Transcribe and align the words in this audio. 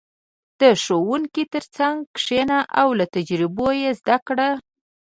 •د 0.59 0.61
ښوونکي 0.83 1.43
تر 1.53 1.63
څنګ 1.77 1.97
کښېنه 2.15 2.59
او 2.81 2.87
له 2.99 3.05
تجربو 3.15 3.67
یې 3.81 3.89
زده 3.99 4.17
کړه. 4.27 4.49